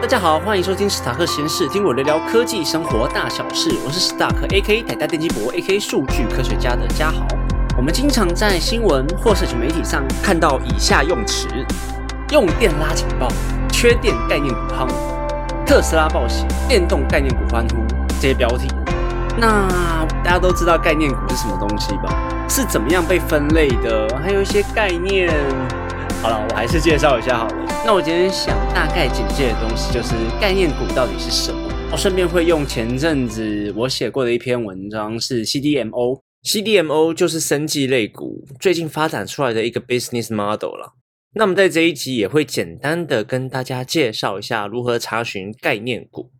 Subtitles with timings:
[0.00, 3.68] 大家好，欢迎收听史塔克实验室，听我聊聊科技生活大小事。
[3.84, 4.82] 我是史塔克 A.K.
[4.84, 5.80] 台大电机博 A.K.
[5.80, 7.26] 数据科学家的嘉豪。
[7.76, 11.48] 我们经常在新闻或社群媒体上看到以下用词：
[12.30, 13.26] 用电拉警报、
[13.72, 14.88] 缺电概念股夯、
[15.66, 17.84] 特斯拉暴喜、电动概念股欢呼
[18.20, 18.68] 这些标题。
[19.36, 19.68] 那
[20.24, 22.14] 大家都知道概念股是什么东西吧？
[22.48, 24.08] 是怎么样被分类的？
[24.22, 25.28] 还有一些概念。
[26.20, 27.66] 好了，我还是介绍一下好了。
[27.86, 31.72] 那我今天想大概简介的东西就是概念股到底是什么。
[31.92, 36.20] 我顺便会用前阵子我写过的一篇文章，是 CDMO。
[36.42, 40.94] CDMO 就是生技类股最近发展出来的一个 business model 了。
[41.34, 46.32] 那么在这一集也会简单的跟大家介绍一下如何查询概念股。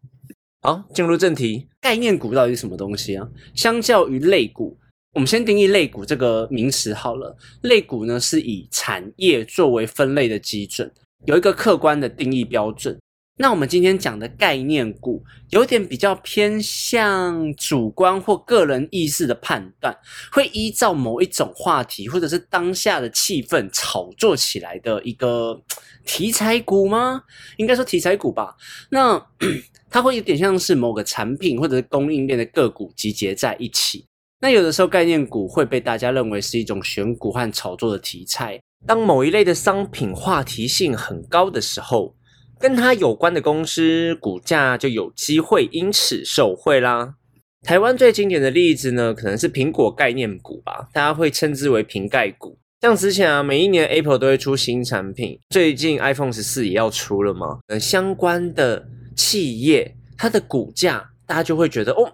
[0.61, 3.29] 好，进入正题，概念股到底是什么东西啊？
[3.55, 4.77] 相较于类股。
[5.19, 7.37] 我们先定义类股这个名词好了。
[7.63, 10.89] 类股呢是以产业作为分类的基准，
[11.27, 12.97] 有一个客观的定义标准。
[13.37, 19.93] 那我们今天讲的概念股，有点比较偏向主观或个人意识的判断，
[20.31, 25.61] 会依照某一种话题或者是当下的气氛炒作起来的一个
[26.07, 27.25] 题材股吗？
[27.57, 28.55] 应该说题材股吧。
[28.89, 29.21] 那
[29.91, 34.05] 它会有点像是某个产品或者是供应链的个股集结在一起。
[34.41, 38.61] 那有的时候概念股会被大家认为是一种选股和炒作的题材。
[38.87, 42.15] 当某一类的商品话题性很高的时候，
[42.61, 47.15] 跟它有关的公司股价就有机会因此受惠啦。
[47.63, 52.57] 台湾最经典的例子呢，可能是苹果概念股吧，大家会称之为瓶盖股。
[52.81, 57.59] 像之前啊，每一年 Apple 都会出新产品，最近 iPhone 十四也要出了嘛。
[57.67, 62.09] 呃，相关的企业它的股价，大家就会觉得哦。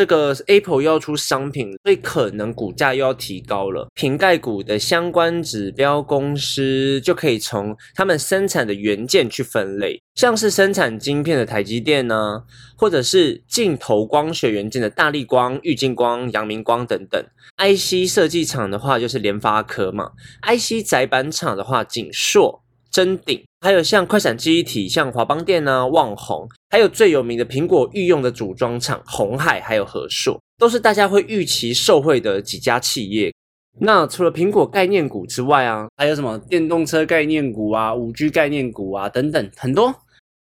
[0.00, 3.86] 这个 Apple 要出商品，所以可能股价又要提高了。
[3.94, 12.42] 瓶盖股的相关指标公司就可以从他们生产的元件去分类，像是生产晶片的台积电呢，
[12.78, 17.22] 或者是镜头光学元件的大力光、玉晶光、阳明光等等。
[17.58, 22.62] IC 设计厂的话就是联发科嘛，IC 载板厂的话景硕。
[22.90, 33.30] 臻鼎，还有像快闪记忆体，像华邦电啊、旺宏，还有最有名的苹果御用的组装厂红海，还有和硕，都是大家会预期受惠的几家企业。
[33.78, 39.94] 那除了苹果概念股之外啊，还有什么电动车概念股啊、五 G 概念股啊等等，很多。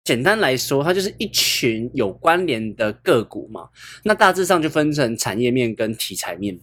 [0.02, 3.68] 简单来说，它就是一群有关联的个股嘛。
[4.02, 6.58] 那大致上就分成产业面跟题材面。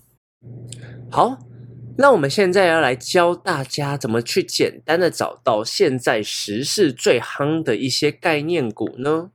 [1.09, 1.37] 好。
[2.01, 9.29] 那我们现在要来教大家怎么去简单的找到现在时事最夯的一些概念股呢？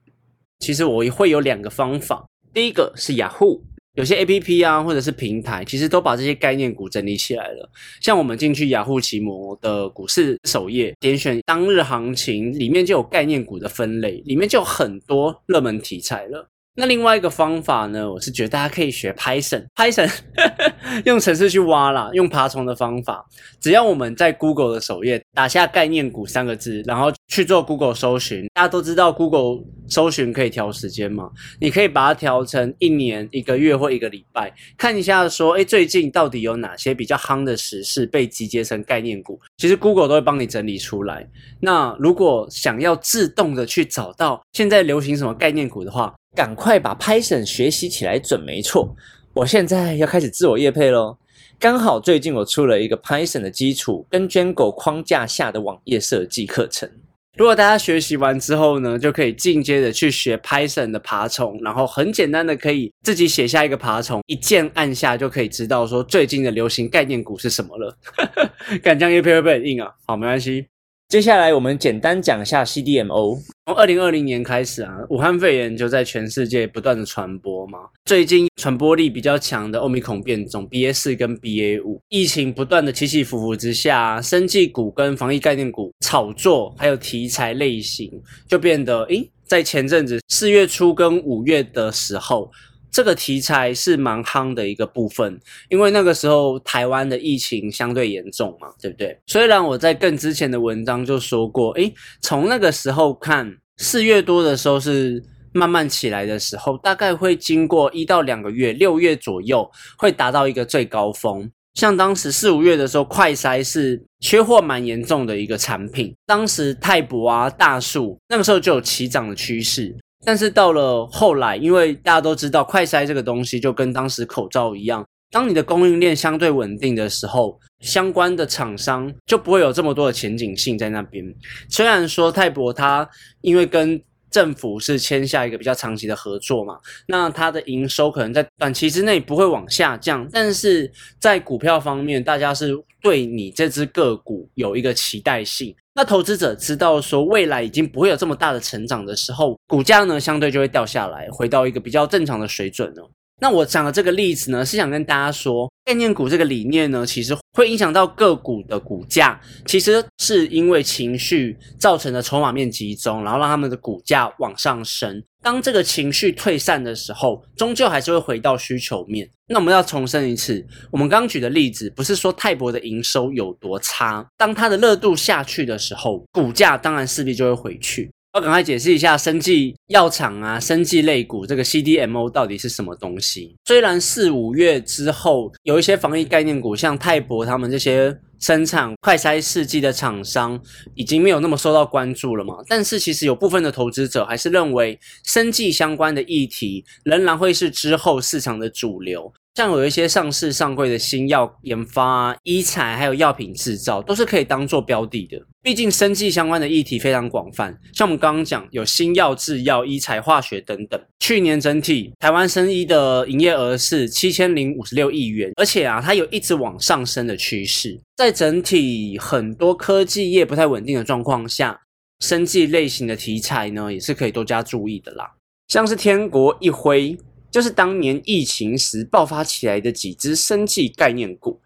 [0.58, 3.62] 其实我会有两个方法，第一个是雅虎，
[3.94, 7.70] 有些 A P P 啊或者是平台，其实都把这些概念股整理起来了。
[8.00, 16.48] 像我们进去雅虎奇摩的股市首页，点选当日行情，里面就有概念股的分类，里面就有很多热门题材了。
[16.78, 20.12] 那另外一个方法呢，我是觉得大家可以学 Python，Python
[21.06, 23.24] 用程式去挖啦，用爬虫的方法。
[23.60, 28.46] 只要我们在 Google 的首页打下概念股三个字，然后去做 Google 搜寻。
[28.54, 31.30] 大家都知道 Google 搜寻可以调时间嘛？
[31.60, 39.40] 你可以把它调成一年、一个月或一个礼拜，看一下说，哎，最近到底有哪些比较夯的时事被集结成概念股？
[39.56, 41.28] 其实 Google 都会帮你整理出来。
[41.60, 48.94] 那如果想要自动的去找到现在流行什么概念股的话，赶快把 Python 学习起来，准没错。
[49.34, 51.18] 我现在要开始自我业配喽。
[51.58, 56.90] 刚好最近我出了一个 Python 的基础跟 Django 框架下的网页设计课程。
[57.36, 67.94] 如果大家学习完之后呢，就可以进阶的去学 Python 的爬虫，然后很简单的可以自己写下一个爬虫，一键按下就可以知道说最近的流行概念股是什么了。
[68.82, 69.90] 敢将业配会不会很硬啊？
[70.06, 70.66] 好，没关系。
[71.08, 73.38] 接下来我们简单讲一下 CDMO。
[73.66, 77.80] 从二零二零年开始啊，武汉肺炎就在全世界不断的传播嘛。
[78.04, 88.08] 最近传播力比较强的欧米孔变种 BA 四跟 BA 五，疫情不断的起起伏伏之下，生技股跟防疫概念股炒作还有题材类型
[88.46, 92.48] 就变得，诶，在前阵子四月初跟五月的时候。
[92.90, 95.38] 这个题材是蛮夯的一个部分，
[95.68, 99.18] 因为那个时候台湾的疫情相对严重嘛，对不对？
[99.26, 105.22] 虽然我在更之前的文章就说过，诶，从那个时候看，四月多的时候是
[105.52, 111.50] 慢慢起来的时候，大概会经过一到两个月，六月左右会达到一个最高峰。
[111.74, 119.94] 像当时四五月的时候，快筛是缺货蛮严重的一个产品，当时泰博啊、大树那个时候就有起涨的趋势。
[120.24, 131.24] 但是到了后来，因为大家都知道快筛这个东西就跟当时口罩一样，当你的供应链相对稳定的时候，相关的厂商就不会有这么多的前景性在那边。
[131.68, 133.08] 虽然说泰博它
[133.40, 134.00] 因为跟
[134.36, 136.78] 政府是签下一个比较长期的合作嘛，
[137.08, 145.74] 那它的营收可能在短期之内不会往下降，但是在股票方面，大家是对你这只个股有一个期待性。
[145.94, 153.10] 那投资者知道说未来已经不会有这么大的成长的时候，股价呢相对就会掉下来，回到一个比较正常的水准了。
[153.40, 165.22] 那我讲的这个例子呢，是想跟大家说，概念股这个理念呢，其实会影响到个股的股价，其实是因为情绪造成的筹码面集中，然后让他们的股价往上升。
[165.42, 169.28] 当这个情绪退散的时候，终究还是会回到需求面。
[169.48, 178.10] 那我们要重申一次，我们刚举的例子不是说泰博的营收有多差，当它的热度下去的时候，股价当然势必就会回去。
[178.36, 183.56] 我赶快解释一下，生技药厂啊，生技类股这个 CDMO 到底是什么东西？
[183.64, 190.60] 虽然四五月之后有一些防疫概念股，像泰博他们这些生产快筛试剂的厂商，
[190.94, 192.56] 已经没有那么受到关注了嘛。
[192.68, 199.32] 但是其实有部分的投资者还是认为，生技相关的议题仍然会是之后市场的主流。
[199.56, 205.42] 像有一些上市上柜的新药研发、医材还有药品制造，都是可以当做标的的。
[205.62, 211.00] 毕竟生技相关的议题非常广泛，像我们刚刚讲有新药、制药、医材、化学等等。
[211.20, 217.98] 去年整体台湾生医的营业额是七千零五十六亿元，而且啊，它有一直往上升的趋势。
[218.14, 221.80] 在整体很多科技业不太稳定的状况下，
[222.20, 225.32] 生技类型的题材呢，也是可以多加注意的啦。
[225.68, 227.16] 像是天国一辉。
[227.50, 231.60] 就是当年疫情时爆发起来的几只生技概念股，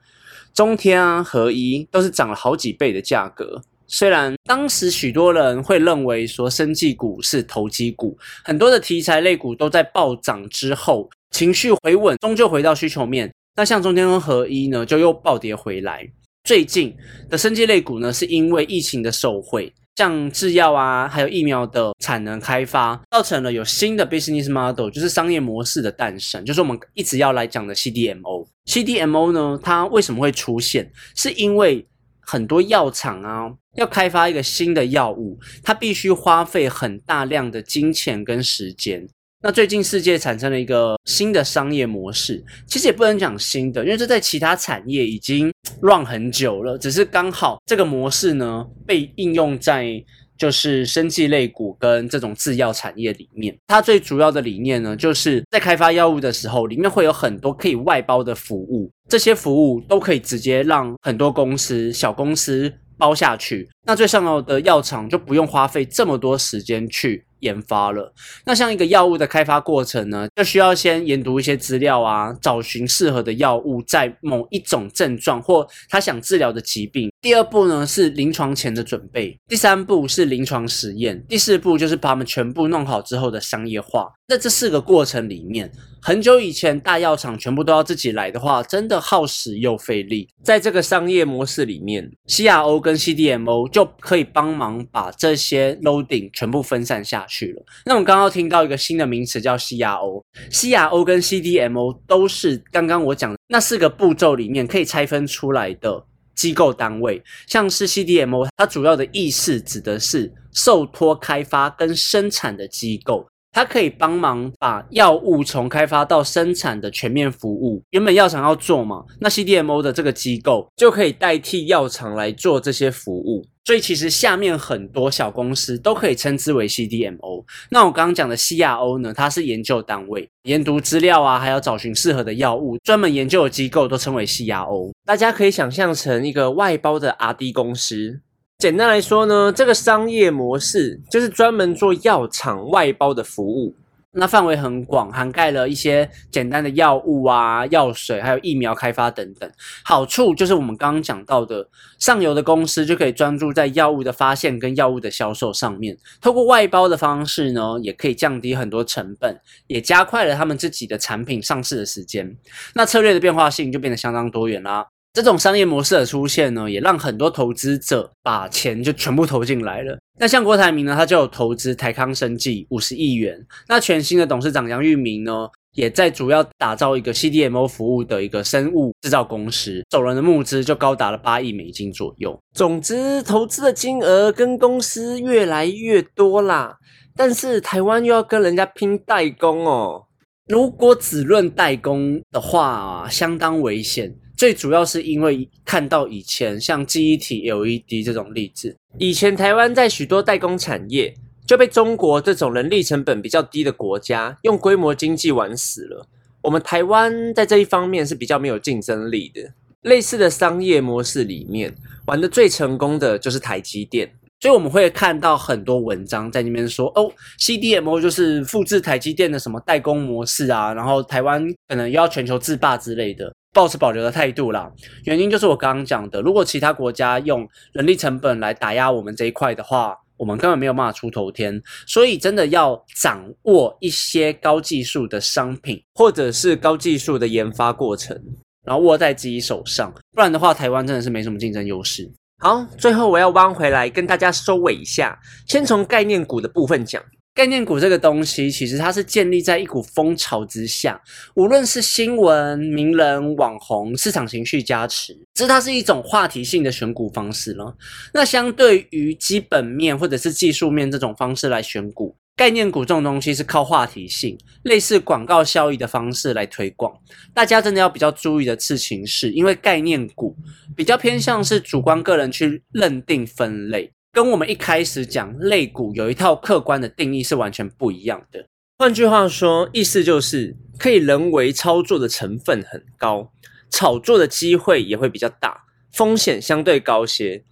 [0.54, 3.62] 中天啊、合一都是涨了好几倍的价格。
[3.86, 13.32] 虽然当时许多人会认为说生技股是投机股，很多的题材类股都在暴涨之后情绪回稳，终究回到需求面。
[13.56, 16.08] 那像中天跟合一呢，就又暴跌回来。
[16.44, 16.96] 最近
[17.28, 19.72] 的生技类股呢，是因为疫情的受惠。
[20.00, 28.46] 像制药啊，还有疫苗的产能开发，造成了有新的 business model，就是商业模式的诞生，就是我们一直要来讲的 CDMO。
[28.64, 30.90] CDMO 呢，它为什么会出现？
[31.14, 31.86] 是因为
[32.18, 39.06] 很多药厂啊，要开发一个新的药物，它必须花费很大量的金钱跟时间。
[39.42, 45.50] 那最近世界产生了一个新的商业模式，其实也不能讲新的，因为这在其他产业已经
[45.80, 50.04] run 很久了，只是刚好这个模式呢被应用在
[50.36, 53.56] 就是生技类股跟这种制药产业里面。
[53.66, 67.26] 它最主要的理念呢，就是在开发药物的时候，里面会有很多可以外包的服务，这些服务都可以直接让很多公司、小公司包下去，那最上游的药厂就不用花费这么多时间去。
[67.40, 68.12] 研发了，
[68.44, 77.10] 那像一个药物的开发过程呢，就需要先研读一些资料啊，找寻适合的药物在某一种症状或他想治疗的疾病。
[77.22, 84.12] 第二步呢是临床前的准备，第三步是临床实验，第四步就是把它们全部弄好之后的商业化。
[84.28, 85.72] 在这四个过程里面，
[86.02, 90.28] 很久以前大药厂全部都要自己来的话，真的耗时又费力。
[90.44, 97.62] 在这个商业模式里面，CRO 跟 CDMO 就可以帮忙把这些 loading 全部分散下去了。
[97.86, 107.22] 那我们刚刚听到一个新的名词叫 CRO，CRO 跟 CDMO 都是刚刚我讲那四个步骤里面可以拆分出来的机构单位。
[107.46, 113.26] 像是 CDMO，它主要的意思指的是受托开发跟生产的机构。
[113.52, 117.82] 它可以帮忙把药物从开发到生产的全面服务。
[117.90, 123.44] 原本药厂要做嘛，那 CDMO 的这个机构就可以代替药厂来做这些服务。
[123.66, 127.44] 所以其实下面很多小公司都可以称之为 CDMO。
[127.70, 134.90] 那我刚刚讲的 CRO 呢，它是研究单位，研读资料啊，还要找寻适合的药物，专门研究的机构都称为 CRO。
[135.04, 138.20] 大家可以想象成一个外包的 RD 公司。
[138.60, 143.74] 简单来说呢，这个商业模式就是专门做药厂外包的服务，
[144.12, 149.50] 那范围很广，涵盖了一些简单的药物啊、药水，还有疫苗开发等等。
[149.82, 151.66] 好处就是我们刚刚讲到的，
[151.98, 162.36] 上游的公司就可以专注在药物的发现跟药物的销售上面，透过外包的方式呢，也可以降低很多成本，也加快了他们自己的产品上市的时间。
[162.74, 164.88] 那策略的变化性就变得相当多元啦。
[165.12, 169.98] 这种商业模式的出现呢，也让很多投资者把钱就全部投进来了。
[170.18, 173.44] 那像郭台铭呢，他就有投资台康生技五十亿元。
[173.66, 182.38] 那全新的董事长杨玉明呢，也在主要打造一个 CDMO 服务的一个生物制造公司，走人的募资就高达了八亿美金左右。
[182.54, 186.76] 总之，投资的金额跟公司越来越多啦。
[187.16, 190.04] 但是台湾又要跟人家拼代工哦。
[190.46, 194.14] 如果只论代工的话，相当危险。
[194.40, 201.14] 最主要是因为看到以前像记忆体 LED 这种例子，以前台湾在许多代工产业
[201.46, 206.06] 就被中国这种人力成本比较低的国家用规模经济玩死了。
[206.40, 209.42] 我们台湾在这一方面是比较没有竞争力的。
[209.82, 211.74] 类似的商业模式里面，
[212.06, 214.10] 玩的最成功的就是台积电。
[214.40, 224.72] 所以我们会看到很多文章在那边说，哦，CDMO 就是复制台积电的什么代工模式啊，然后台湾可能要全球制霸之类的，保持保留的态度啦。
[225.04, 231.62] 原因就是我刚刚讲的，如果其他国家用人力成本来打压我们这一块的话，我们根本没有办法出头天。
[231.86, 238.18] 所以真的要掌握一些高技术的商品，或者是高技术的研发过程，
[238.64, 242.10] 然后握在自己手上，不然的话，台湾真的是没什么竞争优势。
[242.42, 247.02] 好，最后我要弯回来跟大家收尾一下，先从概念股的部分讲。
[247.34, 250.98] 概念股这个东西，其实它是建立在一股风潮之下，
[251.34, 257.76] 无论是新闻、名人、网红、市场情绪加持，这它是一种话题性的选股方式了。
[258.14, 262.16] 那相对于基本面或者是技术面这种方式来选股。
[262.40, 266.90] 概念股这种东西是靠话题性、类似广告效益的方式来推广。
[267.34, 270.34] 大家真的要比较注意的事情是，因为概念股
[270.74, 278.46] 比较偏向是主观个人去认定分类，跟我们一开始讲类股有一套客观的定义是完全不一样的。
[278.78, 283.30] 换句话说，意思就是可以人为操作的成分很高，
[283.68, 287.44] 炒作的机会也会比较大，风险相对高些。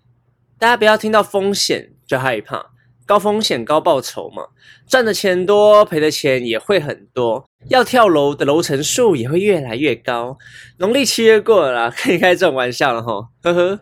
[0.59, 2.71] 大家不要听到风险就害怕。
[3.09, 4.43] 高风险高报酬嘛，
[4.87, 10.37] 赚的钱多，赔的钱也会很多，要跳楼的楼层数也会越来越高。
[10.77, 13.81] 农历七月过了， 可以开这种玩笑了哈，呵呵。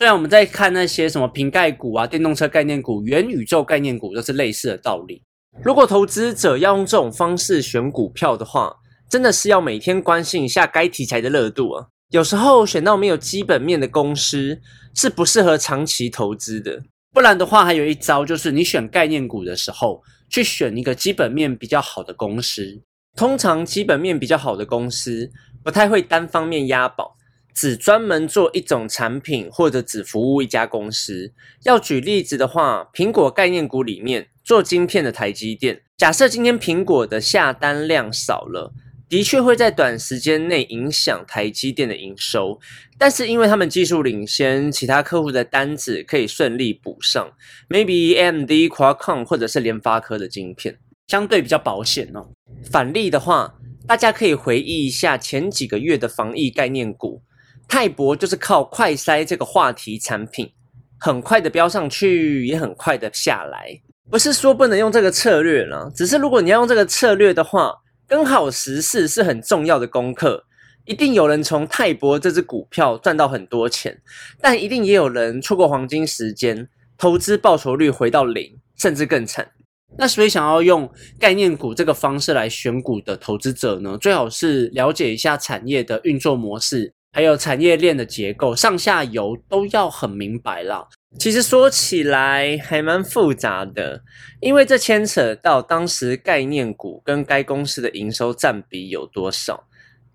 [0.00, 5.22] 虽然我们在看那些什么瓶盖股啊、电动车概念股、元宇宙概念股，都是类似的道理。
[5.62, 8.74] 如果投资者要用这种方式选股票的话，
[9.08, 11.86] 真的是要每天关心一下该题材的热度啊。
[12.10, 14.60] 有时候选到没有基本面的公司，
[14.96, 16.82] 是不适合长期投资的。
[17.12, 22.82] 不然的话，还有一招，就是你选概念股的时候，去选一个基本面比较好的公司。
[23.16, 25.30] 通常基本面比较好的公司，
[25.64, 27.16] 不太会单方面押宝，
[27.54, 31.32] 只专门做一种产品，或者只服务一家公司。
[31.64, 38.72] 要举例子的话，苹果概念股里面做晶片的台积电，假设今天苹果的下单量少了。
[39.08, 42.60] 的确会在短时间内影响台积电的营收，
[42.98, 47.26] 但是因为他们技术领先，其他客户的单子可以顺利补上。
[47.70, 52.28] Maybe M D、Qualcomm 或者是联发科的晶片相对比较保险哦。
[52.70, 53.54] 反例的话，
[53.86, 57.22] 大家可以回忆一下前几个月的防疫概念股，
[57.66, 60.52] 泰博就是靠快筛这个话题产品，
[61.00, 63.80] 很快的飙上去，也很快的下来。
[64.10, 67.72] 不是说不能用这个策略了，只是如果你要用这个策略的话。
[68.08, 70.44] 跟好时事是很重要的功课，
[70.86, 74.00] 一定有人从泰博这只股票赚到很多钱，
[74.40, 79.50] 但一定也有人错过黄金时间，投资报酬率回到零，甚至更惨。
[79.98, 90.86] 那所以想要用概念股这个方式来选股的投资者呢，最好是了解一下产业的运作模式，还有产业链的结构，上下游都要很明白啦。
[91.18, 94.02] 其实说起来还蛮复杂的，
[94.40, 99.64] 因为这牵扯到当时概念股跟该公司的营收占比有多少。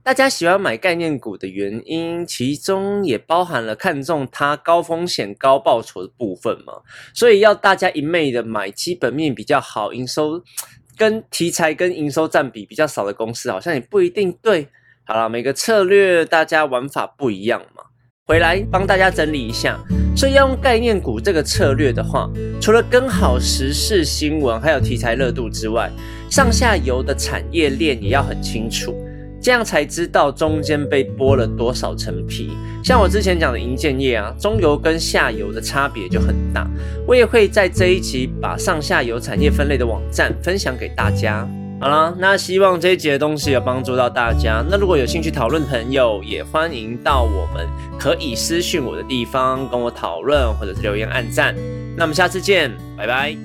[0.03, 6.73] 大家喜欢买概念股的原因，其中也包含了看中它高风险高报酬的部分嘛。
[7.13, 10.43] 所以要大家一昧的买基本面比较好、营收
[10.95, 14.67] 跟题材跟营收占比比较少的公司，好像也不一定对。
[15.05, 17.83] 好了，每个策略大家玩法不一样嘛。
[18.25, 19.77] 回来帮大家整理一下，
[20.15, 22.29] 所以要用概念股这个策略的话，
[22.61, 25.91] 除了跟好时事新闻还有题材热度之外，
[26.31, 28.95] 上下游的产业链也要很清楚，
[29.41, 32.53] 这样才知道中间被剥了多少层皮。
[32.81, 36.65] 像我之前讲的银建业啊，中游跟下游的差别就很大。
[37.05, 41.45] 我也会在这一集把上下游产业分类的网站分享给大家。
[41.83, 44.63] 好了，那希望这一节的东西有帮助到大家。
[44.69, 47.67] 那如果有兴趣讨论的朋友，也欢迎到我们
[47.99, 51.53] 可以私讯我的地方跟我讨论，或者是留言按赞。
[51.97, 53.43] 那我们下次见，拜拜。